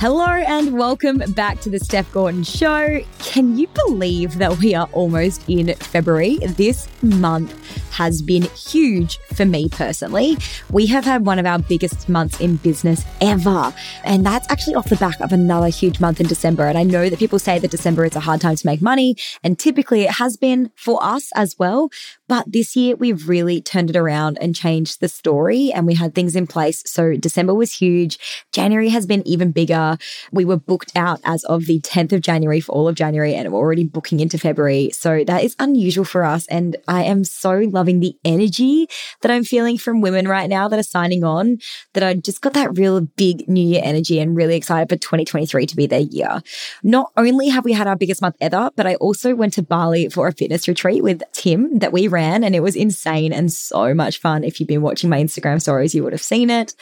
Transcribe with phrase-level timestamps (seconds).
[0.00, 3.00] Hello and welcome back to the Steph Gorton Show.
[3.18, 6.38] Can you believe that we are almost in February?
[6.38, 7.59] This month
[8.00, 10.34] has been huge for me personally.
[10.70, 13.74] We have had one of our biggest months in business ever.
[14.04, 16.66] And that's actually off the back of another huge month in December.
[16.66, 19.16] And I know that people say that December is a hard time to make money.
[19.44, 21.90] And typically it has been for us as well.
[22.26, 26.14] But this year we've really turned it around and changed the story and we had
[26.14, 26.82] things in place.
[26.86, 28.18] So December was huge.
[28.50, 29.98] January has been even bigger.
[30.32, 33.52] We were booked out as of the 10th of January for all of January and
[33.52, 34.88] we're already booking into February.
[34.94, 36.46] So that is unusual for us.
[36.46, 38.86] And I am so loving the energy
[39.22, 41.58] that I'm feeling from women right now that are signing on,
[41.94, 45.66] that I just got that real big new year energy and really excited for 2023
[45.66, 46.40] to be their year.
[46.84, 50.08] Not only have we had our biggest month ever, but I also went to Bali
[50.08, 53.92] for a fitness retreat with Tim that we ran and it was insane and so
[53.94, 54.44] much fun.
[54.44, 56.74] If you've been watching my Instagram stories, you would have seen it.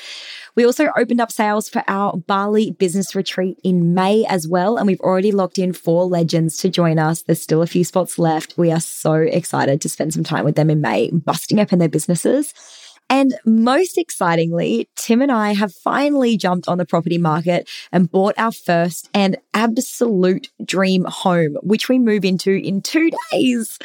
[0.58, 4.76] We also opened up sales for our Bali business retreat in May as well.
[4.76, 7.22] And we've already locked in four legends to join us.
[7.22, 8.58] There's still a few spots left.
[8.58, 11.78] We are so excited to spend some time with them in May, busting up in
[11.78, 12.52] their businesses.
[13.08, 18.34] And most excitingly, Tim and I have finally jumped on the property market and bought
[18.36, 23.78] our first and absolute dream home, which we move into in two days.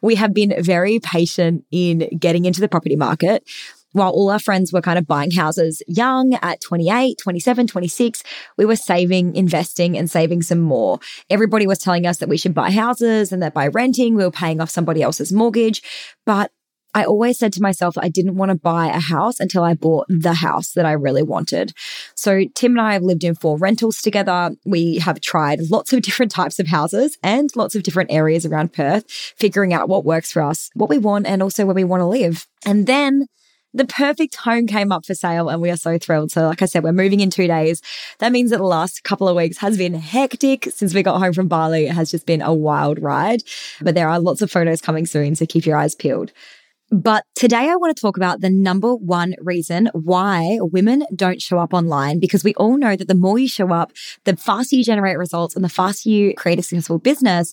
[0.00, 3.46] We have been very patient in getting into the property market
[3.94, 8.22] while all our friends were kind of buying houses young at 28, 27, 26,
[8.58, 10.98] we were saving, investing, and saving some more.
[11.30, 14.30] Everybody was telling us that we should buy houses and that by renting, we were
[14.30, 15.80] paying off somebody else's mortgage.
[16.26, 16.50] But
[16.92, 20.06] I always said to myself I didn't want to buy a house until I bought
[20.08, 21.72] the house that I really wanted.
[22.16, 24.50] So Tim and I have lived in four rentals together.
[24.64, 28.72] We have tried lots of different types of houses and lots of different areas around
[28.72, 32.00] Perth, figuring out what works for us, what we want, and also where we want
[32.00, 32.46] to live.
[32.64, 33.26] And then
[33.74, 36.30] the perfect home came up for sale and we are so thrilled.
[36.30, 37.82] So, like I said, we're moving in two days.
[38.20, 41.32] That means that the last couple of weeks has been hectic since we got home
[41.32, 41.86] from Bali.
[41.86, 43.42] It has just been a wild ride,
[43.80, 45.34] but there are lots of photos coming soon.
[45.34, 46.32] So keep your eyes peeled.
[46.90, 51.58] But today I want to talk about the number one reason why women don't show
[51.58, 53.90] up online because we all know that the more you show up,
[54.24, 57.52] the faster you generate results and the faster you create a successful business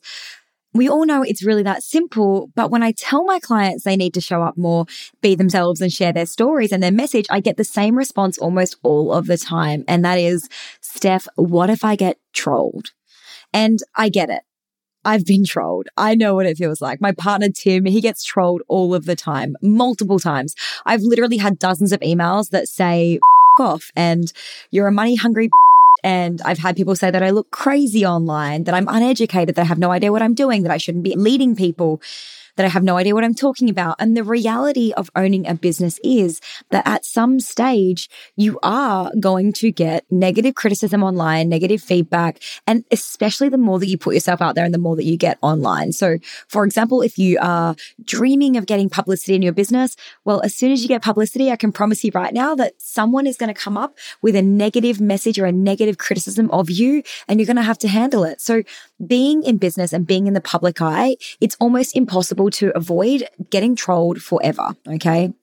[0.73, 2.49] we all know it's really that simple.
[2.55, 4.85] But when I tell my clients they need to show up more,
[5.21, 8.77] be themselves and share their stories and their message, I get the same response almost
[8.83, 9.83] all of the time.
[9.87, 10.47] And that is,
[10.81, 12.91] Steph, what if I get trolled?
[13.53, 14.43] And I get it.
[15.03, 15.87] I've been trolled.
[15.97, 17.01] I know what it feels like.
[17.01, 20.55] My partner, Tim, he gets trolled all of the time, multiple times.
[20.85, 23.19] I've literally had dozens of emails that say,
[23.59, 24.31] off and
[24.71, 25.49] you're a money hungry
[26.03, 29.66] and I've had people say that I look crazy online, that I'm uneducated, that I
[29.66, 32.02] have no idea what I'm doing, that I shouldn't be leading people
[32.61, 33.95] that I have no idea what I'm talking about.
[33.97, 36.39] And the reality of owning a business is
[36.69, 42.85] that at some stage, you are going to get negative criticism online, negative feedback, and
[42.91, 45.39] especially the more that you put yourself out there and the more that you get
[45.41, 45.91] online.
[45.91, 50.55] So, for example, if you are dreaming of getting publicity in your business, well, as
[50.55, 53.51] soon as you get publicity, I can promise you right now that someone is going
[53.51, 57.47] to come up with a negative message or a negative criticism of you, and you're
[57.47, 58.39] going to have to handle it.
[58.39, 58.61] So,
[59.07, 63.75] being in business and being in the public eye, it's almost impossible to avoid getting
[63.75, 64.75] trolled forever.
[64.88, 65.34] Okay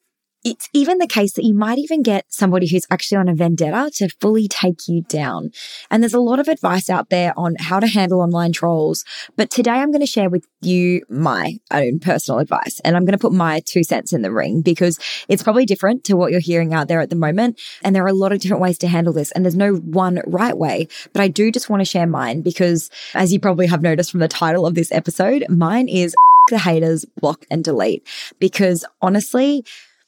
[0.44, 3.90] it's even the case that you might even get somebody who's actually on a vendetta
[3.94, 5.50] to fully take you down.
[5.90, 9.04] And there's a lot of advice out there on how to handle online trolls.
[9.36, 13.12] But today I'm going to share with you my own personal advice and I'm going
[13.12, 14.98] to put my two cents in the ring because
[15.28, 17.60] it's probably different to what you're hearing out there at the moment.
[17.82, 20.22] And there are a lot of different ways to handle this and there's no one
[20.26, 20.88] right way.
[21.12, 24.20] But I do just want to share mine because as you probably have noticed from
[24.20, 26.14] the title of this episode, mine is
[26.48, 28.06] the haters, block and delete.
[28.38, 29.64] Because honestly,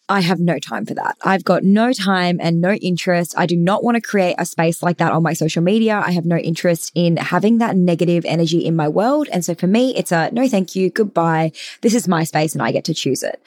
[0.08, 1.16] I have no time for that.
[1.22, 3.32] I've got no time and no interest.
[3.38, 6.02] I do not want to create a space like that on my social media.
[6.04, 9.28] I have no interest in having that negative energy in my world.
[9.32, 10.90] And so for me, it's a no, thank you.
[10.90, 11.52] Goodbye.
[11.82, 13.40] This is my space and I get to choose it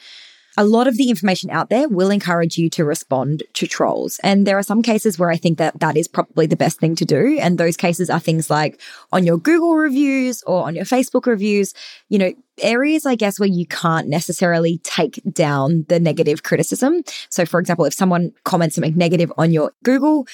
[0.58, 4.20] a lot of the information out there will encourage you to respond to trolls.
[4.24, 6.96] And there are some cases where I think that that is probably the best thing
[6.96, 7.38] to do.
[7.40, 8.80] And those cases are things like
[9.12, 11.74] on your Google reviews or on your Facebook reviews,
[12.10, 17.04] you know, areas, I guess, where you can't necessarily take down the negative criticism.
[17.30, 20.28] So, for example, if someone comments something negative on your Google,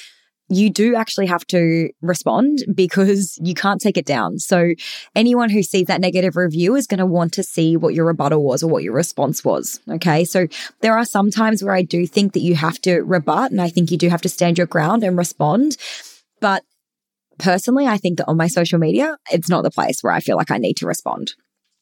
[0.50, 4.40] you do actually have to respond because you can't take it down.
[4.40, 4.74] So
[5.16, 8.44] anyone who sees that negative review is going to want to see what your rebuttal
[8.44, 9.80] was or what your response was.
[9.90, 10.26] Okay.
[10.26, 10.48] So
[10.82, 13.70] there are some times where I do think that you have to rebut and I
[13.70, 15.78] think you do have to stand your ground and respond.
[16.42, 16.64] But
[17.38, 20.38] personally, I think that on my social media, it's not the place where I feel
[20.38, 21.34] like I need to respond.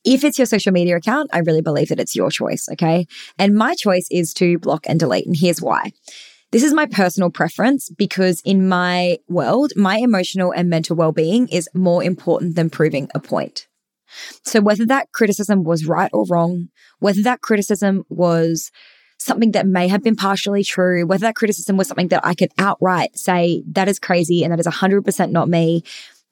[0.03, 2.67] If it's your social media account, I really believe that it's your choice.
[2.71, 3.07] Okay.
[3.37, 5.25] And my choice is to block and delete.
[5.25, 5.91] And here's why.
[6.51, 11.69] This is my personal preference because in my world, my emotional and mental well-being is
[11.73, 13.67] more important than proving a point.
[14.43, 18.71] So whether that criticism was right or wrong, whether that criticism was
[19.19, 22.51] something that may have been partially true, whether that criticism was something that I could
[22.57, 25.83] outright say that is crazy and that is 100% not me,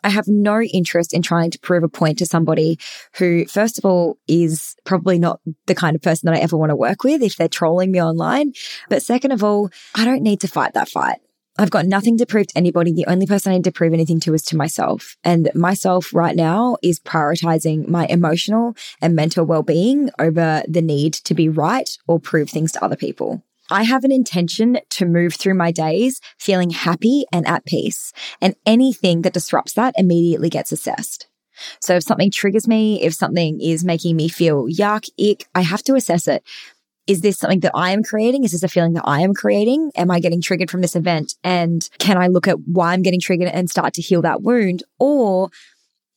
[0.05, 2.77] I have no interest in trying to prove a point to somebody
[3.17, 6.69] who, first of all, is probably not the kind of person that I ever want
[6.69, 8.53] to work with if they're trolling me online.
[8.87, 11.17] But second of all, I don't need to fight that fight.
[11.57, 12.93] I've got nothing to prove to anybody.
[12.93, 15.17] The only person I need to prove anything to is to myself.
[15.23, 21.13] And myself right now is prioritizing my emotional and mental well being over the need
[21.13, 23.41] to be right or prove things to other people.
[23.69, 28.56] I have an intention to move through my days feeling happy and at peace, and
[28.65, 31.27] anything that disrupts that immediately gets assessed.
[31.79, 35.83] So if something triggers me, if something is making me feel yuck, ick, I have
[35.83, 36.44] to assess it.
[37.07, 38.44] Is this something that I am creating?
[38.44, 39.91] Is this a feeling that I am creating?
[39.95, 41.35] Am I getting triggered from this event?
[41.44, 44.83] And can I look at why I'm getting triggered and start to heal that wound?
[45.00, 45.50] Or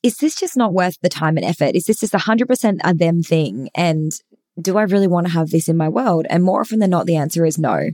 [0.02, 1.74] is this just not worth the time and effort?
[1.74, 3.68] Is this just 100% a them thing?
[3.74, 4.12] And
[4.60, 6.26] do I really want to have this in my world?
[6.28, 7.90] And more often than not, the answer is no.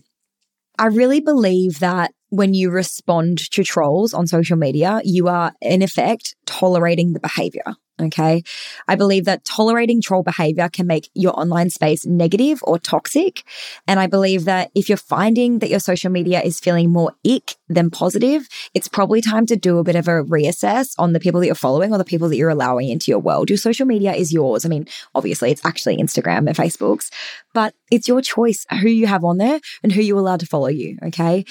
[0.79, 5.83] I really believe that when you respond to trolls on social media, you are in
[5.83, 7.77] effect tolerating the behavior.
[8.01, 8.43] Okay.
[8.89, 13.45] I believe that tolerating troll behavior can make your online space negative or toxic.
[13.87, 17.55] And I believe that if you're finding that your social media is feeling more ick
[17.69, 21.39] than positive, it's probably time to do a bit of a reassess on the people
[21.39, 23.49] that you're following or the people that you're allowing into your world.
[23.49, 24.65] Your social media is yours.
[24.65, 27.13] I mean, obviously it's actually Instagram and Facebook's,
[27.53, 30.67] but it's your choice who you have on there and who you allow to follow
[30.67, 30.99] you.
[31.01, 31.45] Okay.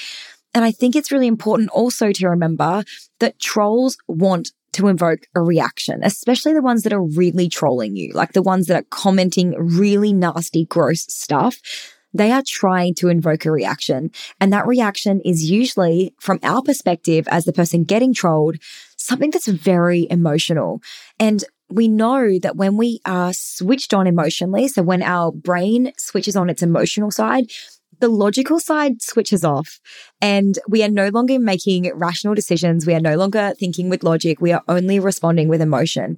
[0.54, 2.84] And I think it's really important also to remember
[3.20, 8.12] that trolls want to invoke a reaction, especially the ones that are really trolling you,
[8.14, 11.60] like the ones that are commenting really nasty, gross stuff.
[12.14, 14.12] They are trying to invoke a reaction.
[14.40, 18.58] And that reaction is usually, from our perspective as the person getting trolled,
[18.98, 20.82] something that's very emotional.
[21.20, 26.36] And we know that when we are switched on emotionally, so when our brain switches
[26.36, 27.46] on its emotional side,
[28.00, 29.80] the logical side switches off
[30.22, 32.86] and we are no longer making rational decisions.
[32.86, 34.40] We are no longer thinking with logic.
[34.40, 36.18] We are only responding with emotion.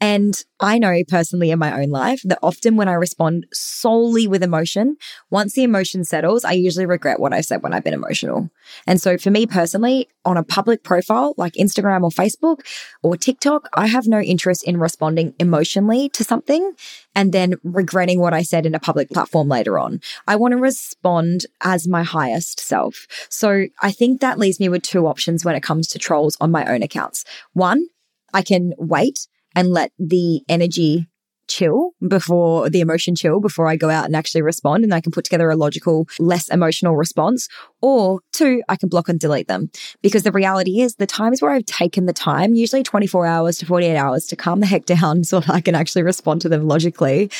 [0.00, 4.42] And I know personally in my own life that often when I respond solely with
[4.42, 4.96] emotion,
[5.30, 8.50] once the emotion settles, I usually regret what I said when I've been emotional.
[8.86, 12.60] And so for me personally, on a public profile like Instagram or Facebook
[13.02, 16.72] or TikTok, I have no interest in responding emotionally to something
[17.16, 20.00] and then regretting what I said in a public platform later on.
[20.28, 23.06] I want to respond as my highest self.
[23.30, 26.50] So I think that leaves me with two options when it comes to trolls on
[26.52, 27.24] my own accounts.
[27.54, 27.86] One,
[28.34, 29.26] I can wait
[29.56, 31.08] and let the energy
[31.56, 35.12] chill before the emotion chill before I go out and actually respond and I can
[35.12, 37.48] put together a logical, less emotional response.
[37.80, 39.70] Or two, I can block and delete them
[40.02, 43.66] because the reality is the times where I've taken the time, usually 24 hours to
[43.66, 46.68] 48 hours to calm the heck down so that I can actually respond to them
[46.68, 47.30] logically.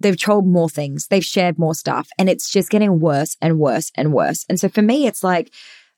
[0.00, 1.08] They've trolled more things.
[1.08, 4.44] They've shared more stuff and it's just getting worse and worse and worse.
[4.48, 5.52] And so for me, it's like,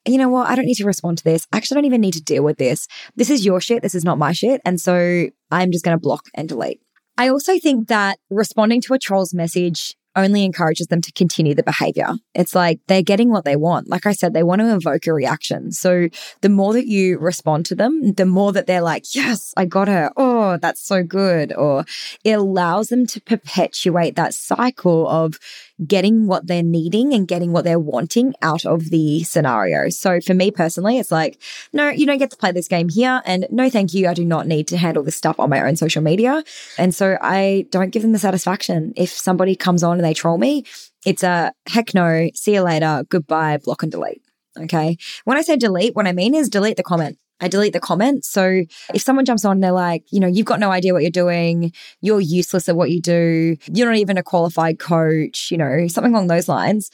[0.06, 0.48] you know what?
[0.48, 1.46] I don't need to respond to this.
[1.52, 2.86] Actually, I don't even need to deal with this.
[3.16, 3.82] This is your shit.
[3.82, 4.62] This is not my shit.
[4.64, 6.80] And so I'm just going to block and delete.
[7.20, 11.62] I also think that responding to a troll's message only encourages them to continue the
[11.62, 12.14] behavior.
[12.34, 13.88] It's like they're getting what they want.
[13.88, 15.70] Like I said, they want to evoke a reaction.
[15.70, 16.08] So
[16.40, 19.86] the more that you respond to them, the more that they're like, yes, I got
[19.86, 20.10] her.
[20.16, 21.52] Oh, that's so good.
[21.52, 21.84] Or
[22.24, 25.38] it allows them to perpetuate that cycle of
[25.86, 29.88] getting what they're needing and getting what they're wanting out of the scenario.
[29.88, 31.40] So for me personally, it's like,
[31.72, 33.22] no, you don't get to play this game here.
[33.24, 34.08] And no, thank you.
[34.08, 36.44] I do not need to handle this stuff on my own social media.
[36.78, 38.92] And so I don't give them the satisfaction.
[38.96, 40.64] If somebody comes on and they troll me,
[41.06, 44.22] it's a heck no, see you later, goodbye, block and delete.
[44.58, 44.96] Okay.
[45.24, 47.18] When I say delete, what I mean is delete the comment.
[47.40, 48.28] I delete the comments.
[48.28, 48.62] So
[48.94, 51.72] if someone jumps on they're like, you know, you've got no idea what you're doing,
[52.00, 56.12] you're useless at what you do, you're not even a qualified coach, you know, something
[56.12, 56.90] along those lines,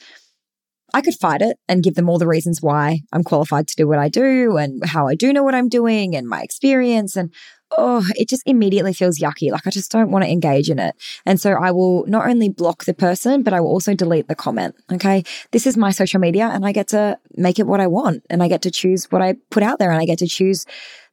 [0.93, 3.87] I could fight it and give them all the reasons why I'm qualified to do
[3.87, 7.33] what I do and how I do know what I'm doing and my experience and
[7.75, 9.51] oh, it just immediately feels yucky.
[9.51, 10.95] Like I just don't want to engage in it.
[11.25, 14.35] And so I will not only block the person, but I will also delete the
[14.35, 14.75] comment.
[14.91, 15.23] Okay.
[15.51, 18.41] This is my social media and I get to make it what I want and
[18.41, 20.65] I get to choose what I put out there and I get to choose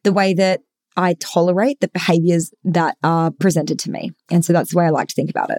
[0.05, 0.61] the way that
[0.97, 4.13] I tolerate the behaviors that are presented to me.
[4.31, 5.59] And so that's the way I like to think about it.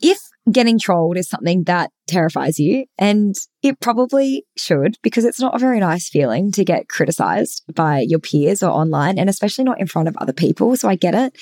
[0.00, 0.18] If
[0.50, 5.58] getting trolled is something that terrifies you, and it probably should because it's not a
[5.58, 9.86] very nice feeling to get criticized by your peers or online, and especially not in
[9.86, 10.76] front of other people.
[10.76, 11.36] So I get it.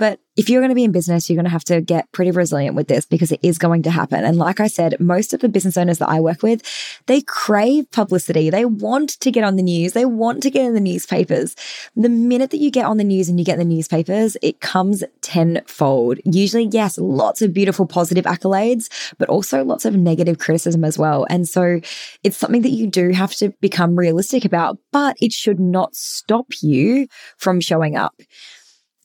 [0.00, 2.30] But if you're going to be in business, you're going to have to get pretty
[2.30, 4.24] resilient with this because it is going to happen.
[4.24, 6.62] And like I said, most of the business owners that I work with,
[7.04, 8.48] they crave publicity.
[8.48, 9.92] They want to get on the news.
[9.92, 11.54] They want to get in the newspapers.
[11.96, 14.62] The minute that you get on the news and you get in the newspapers, it
[14.62, 16.18] comes tenfold.
[16.24, 18.88] Usually, yes, lots of beautiful positive accolades,
[19.18, 21.26] but also lots of negative criticism as well.
[21.28, 21.78] And so
[22.24, 26.46] it's something that you do have to become realistic about, but it should not stop
[26.62, 28.14] you from showing up.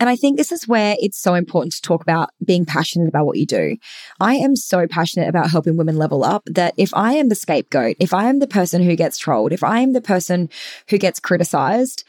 [0.06, 3.26] And I think this is where it's so important to talk about being passionate about
[3.26, 3.76] what you do.
[4.20, 7.96] I am so passionate about helping women level up that if I am the scapegoat,
[8.00, 10.50] if I am the person who gets trolled, if I am the person
[10.90, 12.04] who gets criticized,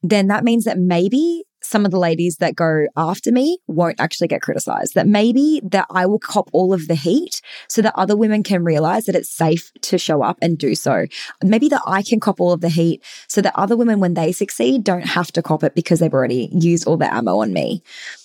[0.00, 4.28] then that means that maybe some of the ladies that go after me won't actually
[4.28, 4.94] get criticized.
[4.94, 8.64] That maybe that I will cop all of the heat so that other women can
[8.64, 11.06] realize that it's safe to show up and do so.
[11.42, 14.32] Maybe that I can cop all of the heat so that other women, when they
[14.32, 17.82] succeed, don't have to cop it because they've already used all the ammo on me.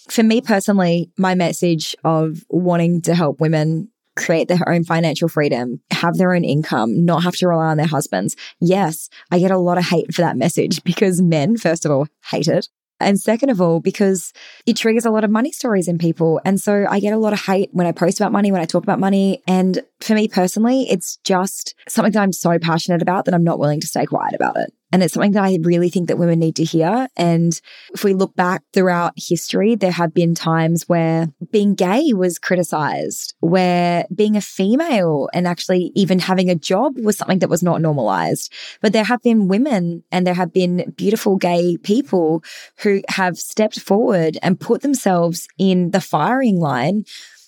[0.09, 5.81] For me personally, my message of wanting to help women create their own financial freedom,
[5.91, 8.35] have their own income, not have to rely on their husbands.
[8.59, 12.07] Yes, I get a lot of hate for that message because men, first of all,
[12.29, 12.69] hate it.
[12.99, 14.31] And second of all, because
[14.65, 16.39] it triggers a lot of money stories in people.
[16.45, 18.65] And so I get a lot of hate when I post about money, when I
[18.65, 19.41] talk about money.
[19.47, 23.59] And for me personally, it's just something that I'm so passionate about that I'm not
[23.59, 24.73] willing to stay quiet about it.
[24.95, 27.09] And it's something that I really think that women need to hear.
[27.17, 27.59] And
[27.93, 33.33] if we look back throughout history, there have been times where being gay was criticized,
[33.41, 37.81] where being a female and actually even having a job was something that was not
[37.81, 38.53] normalized.
[38.79, 42.41] But there have been women and there have been beautiful gay people
[42.77, 47.03] who have stepped forward and put themselves in the firing line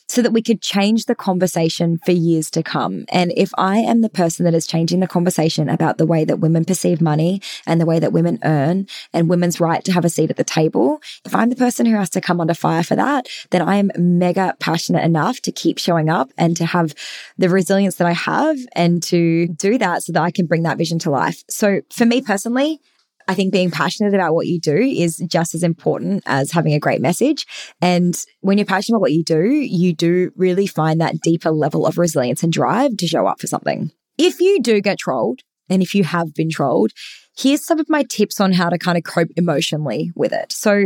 [0.07, 3.05] so that we could change the conversation for years to come.
[3.09, 6.39] And if I am the person that is changing the conversation about the way that
[6.39, 10.09] women perceive money and the way that women earn and women's right to have a
[10.09, 12.95] seat at the table, if I'm the person who has to come under fire for
[12.95, 16.93] that, then I am mega passionate enough to keep showing up and to have
[17.37, 20.77] the resilience that I have and to do that so that I can bring that
[20.77, 21.43] vision to life.
[21.49, 22.79] So for me personally,
[23.27, 26.79] I think being passionate about what you do is just as important as having a
[26.79, 27.46] great message.
[27.81, 31.86] And when you're passionate about what you do, you do really find that deeper level
[31.86, 33.91] of resilience and drive to show up for something.
[34.17, 36.91] If you do get trolled, and if you have been trolled,
[37.38, 40.51] here's some of my tips on how to kind of cope emotionally with it.
[40.51, 40.86] So,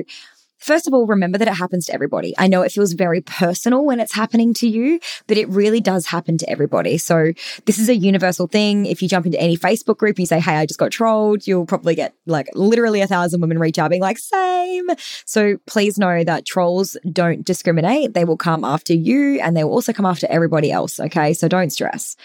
[0.61, 2.33] First of all, remember that it happens to everybody.
[2.37, 6.05] I know it feels very personal when it's happening to you, but it really does
[6.05, 6.97] happen to everybody.
[6.99, 7.33] So
[7.65, 8.85] this is a universal thing.
[8.85, 11.47] If you jump into any Facebook group and you say, Hey, I just got trolled,
[11.47, 14.87] you'll probably get like literally a thousand women reach out being like, same.
[15.25, 18.13] So please know that trolls don't discriminate.
[18.13, 20.99] They will come after you and they will also come after everybody else.
[20.99, 21.33] Okay.
[21.33, 22.15] So don't stress.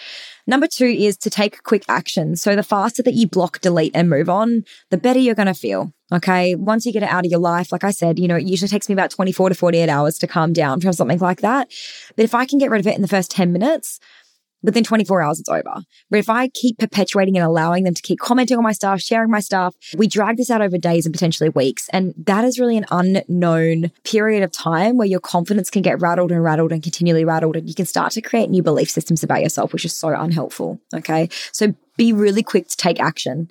[0.47, 2.37] Number two is to take quick action.
[2.37, 5.55] So the faster that you block, delete, and move on, the better you're going to
[5.55, 5.93] feel.
[6.13, 6.55] Okay.
[6.55, 8.69] Once you get it out of your life, like I said, you know, it usually
[8.69, 11.69] takes me about 24 to 48 hours to calm down from something like that.
[12.15, 13.99] But if I can get rid of it in the first 10 minutes,
[14.67, 15.83] within 24 hours, it's over.
[16.11, 19.31] But if I keep perpetuating and allowing them to keep commenting on my stuff, sharing
[19.31, 21.89] my stuff, we drag this out over days and potentially weeks.
[21.91, 26.33] And that is really an unknown period of time where your confidence can get rattled
[26.33, 27.57] and rattled and continually rattled.
[27.57, 30.81] And you can start to create new belief systems about yourself, which is so unhelpful.
[30.93, 31.29] Okay.
[31.53, 33.51] So be really quick to take action.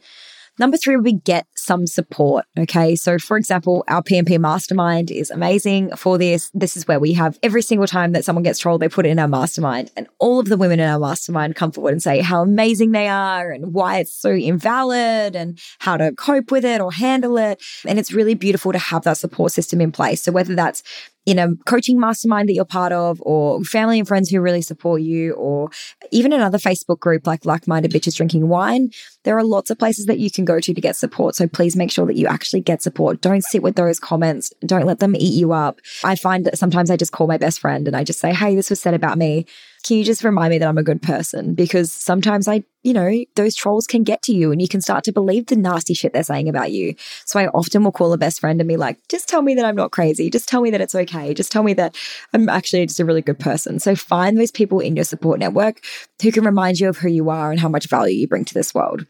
[0.57, 2.45] Number three would be get some support.
[2.57, 2.95] Okay.
[2.95, 6.50] So, for example, our PMP mastermind is amazing for this.
[6.53, 9.09] This is where we have every single time that someone gets trolled, they put it
[9.09, 12.21] in our mastermind, and all of the women in our mastermind come forward and say
[12.21, 16.79] how amazing they are and why it's so invalid and how to cope with it
[16.79, 17.62] or handle it.
[17.85, 20.24] And it's really beautiful to have that support system in place.
[20.24, 20.83] So, whether that's
[21.25, 25.01] in a coaching mastermind that you're part of, or family and friends who really support
[25.01, 25.70] you, or
[26.12, 28.91] even another Facebook group like Like Minded Bitches Drinking Wine,
[29.24, 31.36] there are lots of places that you can go to to get support.
[31.36, 33.22] So please make sure that you actually get support.
[33.22, 34.53] Don't sit with those comments.
[34.65, 35.79] Don't let them eat you up.
[36.03, 38.55] I find that sometimes I just call my best friend and I just say, Hey,
[38.55, 39.46] this was said about me
[39.86, 41.54] can you just remind me that I'm a good person?
[41.54, 45.04] Because sometimes I, you know, those trolls can get to you and you can start
[45.04, 46.96] to believe the nasty shit they're saying about you.
[47.25, 49.63] So I often will call a best friend and be like, just tell me that
[49.63, 50.32] I'm not crazy.
[50.32, 51.36] Just tell me that it's okay.
[51.36, 51.96] Just tell me that
[52.34, 53.80] I'm actually just a really good person.
[53.80, 55.84] So find those people in your support network
[56.20, 58.56] who can remind you of who you are and how much value you bring to
[58.56, 59.06] this world.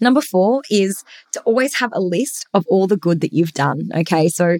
[0.00, 3.90] Number four is to always have a list of all the good that you've done.
[3.94, 4.28] Okay.
[4.28, 4.58] So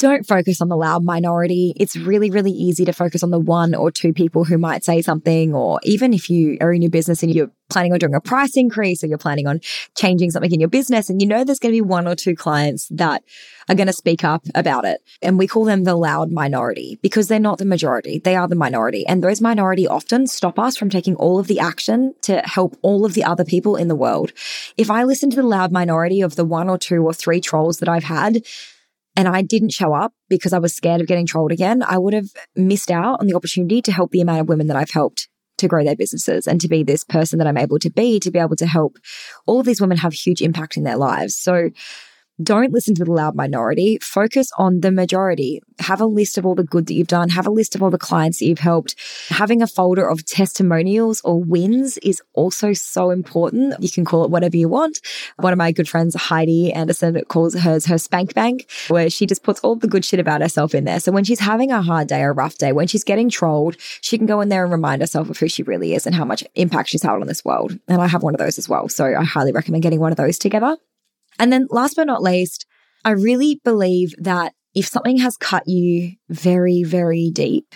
[0.00, 1.74] don't focus on the loud minority.
[1.76, 5.02] It's really, really easy to focus on the one or two people who might say
[5.02, 8.20] something, or even if you are in your business and you're planning on doing a
[8.20, 9.60] price increase or you're planning on
[9.96, 12.34] changing something in your business and you know there's going to be one or two
[12.34, 13.22] clients that
[13.68, 15.02] are going to speak up about it.
[15.20, 18.18] And we call them the loud minority because they're not the majority.
[18.18, 19.06] They are the minority.
[19.06, 23.04] And those minority often stop us from taking all of the action to help all
[23.04, 24.32] of the other people in the world.
[24.78, 27.78] If I listen to the loud minority of the one or two or three trolls
[27.78, 28.42] that I've had,
[29.16, 32.14] and I didn't show up because I was scared of getting trolled again, I would
[32.14, 35.28] have missed out on the opportunity to help the amount of women that I've helped
[35.58, 38.30] to grow their businesses and to be this person that I'm able to be, to
[38.30, 38.96] be able to help
[39.46, 41.38] all of these women have huge impact in their lives.
[41.38, 41.70] So
[42.42, 43.98] don't listen to the loud minority.
[44.00, 45.60] Focus on the majority.
[45.78, 47.28] Have a list of all the good that you've done.
[47.30, 48.94] Have a list of all the clients that you've helped.
[49.28, 53.74] Having a folder of testimonials or wins is also so important.
[53.82, 55.00] You can call it whatever you want.
[55.36, 59.42] One of my good friends, Heidi Anderson, calls hers her spank bank, where she just
[59.42, 61.00] puts all the good shit about herself in there.
[61.00, 64.18] So when she's having a hard day, a rough day, when she's getting trolled, she
[64.18, 66.44] can go in there and remind herself of who she really is and how much
[66.54, 67.78] impact she's had on this world.
[67.88, 68.88] And I have one of those as well.
[68.88, 70.76] So I highly recommend getting one of those together.
[71.40, 72.66] And then last but not least,
[73.04, 77.74] I really believe that if something has cut you very, very deep,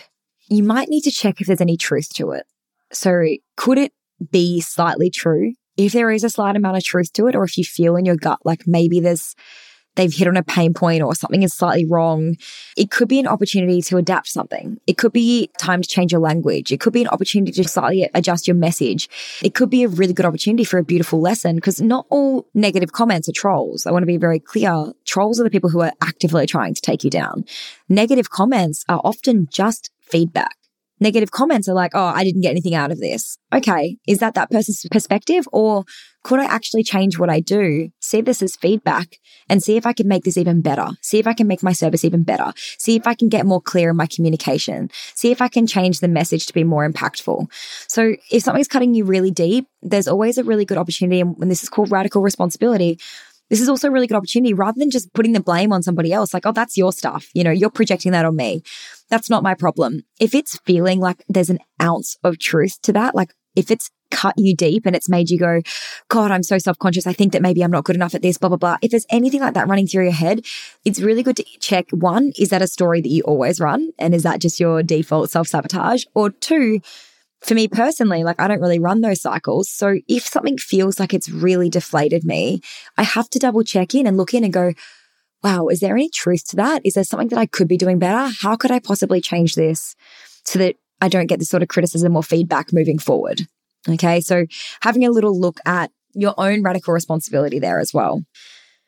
[0.49, 2.47] you might need to check if there's any truth to it.
[2.93, 3.25] So
[3.57, 3.93] could it
[4.31, 5.55] be slightly true?
[5.79, 8.05] If there is a slight amount of truth to it, or if you feel in
[8.05, 9.35] your gut like maybe there's
[9.97, 12.37] they've hit on a pain point or something is slightly wrong.
[12.77, 14.79] It could be an opportunity to adapt something.
[14.87, 16.73] It could be time to change your language.
[16.73, 19.09] It could be an opportunity to slightly adjust your message.
[19.43, 22.93] It could be a really good opportunity for a beautiful lesson because not all negative
[22.93, 23.87] comments are trolls.
[23.87, 24.93] I want to be very clear.
[25.05, 27.45] Trolls are the people who are actively trying to take you down.
[27.89, 30.57] Negative comments are often just feedback
[31.05, 33.39] negative comments are like, oh, I didn't get anything out of this.
[33.55, 33.99] Okay.
[34.09, 35.47] Is that that person's perspective?
[35.53, 35.85] Or
[36.25, 37.91] could I actually change what I do?
[38.01, 39.19] See this as feedback
[39.49, 40.89] and see if I can make this even better.
[41.03, 42.53] See if I can make my service even better.
[42.79, 44.91] See if I can get more clear in my communication.
[45.15, 47.47] See if I can change the message to be more impactful.
[47.87, 51.21] So if something's cutting you really deep, there's always a really good opportunity.
[51.21, 52.99] And this is called radical responsibility
[53.55, 56.13] this is also a really good opportunity rather than just putting the blame on somebody
[56.13, 57.29] else, like, oh, that's your stuff.
[57.35, 58.65] You know, you're projecting that on me.
[59.11, 60.03] That's not my problem.
[60.19, 64.35] If it's feeling like there's an ounce of truth to that, like if it's cut
[64.37, 65.61] you deep and it's made you go,
[66.09, 67.07] God, I'm so self conscious.
[67.07, 68.77] I think that maybe I'm not good enough at this, blah, blah, blah.
[68.83, 70.45] If there's anything like that running through your head,
[70.85, 73.93] it's really good to check one, is that a story that you always run?
[74.01, 76.07] And is that just your default self sabotage?
[76.13, 76.81] Or two,
[77.45, 79.69] for me personally, like I don't really run those cycles.
[79.69, 82.63] So if something feels like it's really deflated me,
[82.97, 84.73] I have to double check in and look in and go,
[85.43, 86.81] wow, is there any truth to that?
[86.85, 88.33] Is there something that I could be doing better?
[88.41, 89.95] How could I possibly change this
[90.45, 93.43] so that I don't get this sort of criticism or feedback moving forward?
[93.87, 94.23] Okay.
[94.23, 94.47] So
[94.81, 98.23] having a little look at your own radical responsibility there as well.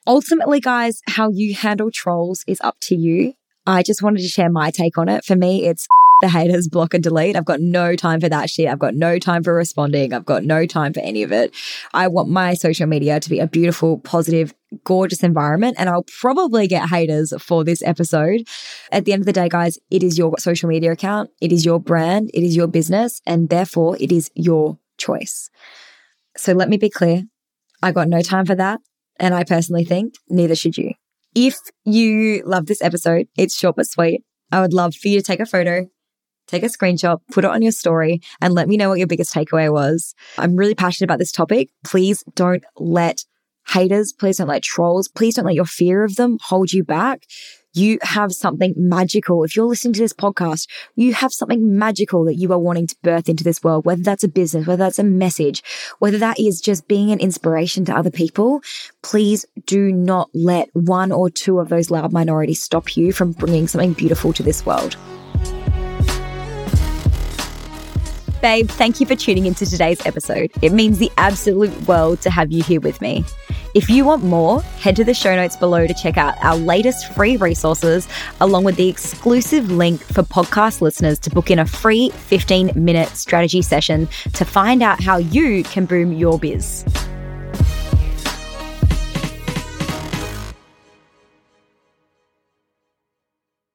[0.07, 3.35] Ultimately, guys, how you handle trolls is up to you.
[3.67, 5.25] I just wanted to share my take on it.
[5.25, 5.87] For me, it's
[6.21, 7.37] the haters block and delete.
[7.37, 8.69] I've got no time for that shit.
[8.69, 10.13] I've got no time for responding.
[10.13, 11.55] I've got no time for any of it.
[11.93, 15.77] I want my social media to be a beautiful, positive, gorgeous environment.
[15.79, 18.49] And I'll probably get haters for this episode.
[18.91, 21.31] At the end of the day, guys, it is your social media account.
[21.41, 22.31] It is your brand.
[22.33, 23.21] It is your business.
[23.27, 25.51] And therefore it is your choice.
[26.37, 27.25] So let me be clear.
[27.83, 28.81] I got no time for that.
[29.19, 30.93] And I personally think neither should you.
[31.35, 34.23] If you love this episode, it's short but sweet.
[34.51, 35.87] I would love for you to take a photo,
[36.47, 39.35] take a screenshot, put it on your story, and let me know what your biggest
[39.35, 40.15] takeaway was.
[40.39, 41.71] I'm really passionate about this topic.
[41.85, 43.25] Please don't let
[43.69, 47.25] haters, please don't let trolls, please don't let your fear of them hold you back.
[47.75, 49.45] You have something magical.
[49.45, 52.97] If you're listening to this podcast, you have something magical that you are wanting to
[53.03, 55.63] birth into this world, whether that's a business, whether that's a message,
[55.99, 58.63] whether that is just being an inspiration to other people.
[59.03, 63.69] Please do not let one or two of those loud minorities stop you from bringing
[63.69, 64.97] something beautiful to this world.
[68.43, 70.53] Babe, thank you for tuning into today's episode.
[70.61, 73.25] It means the absolute world to have you here with me.
[73.75, 77.13] If you want more, head to the show notes below to check out our latest
[77.15, 78.07] free resources,
[78.41, 83.09] along with the exclusive link for podcast listeners to book in a free 15 minute
[83.11, 86.85] strategy session to find out how you can boom your biz.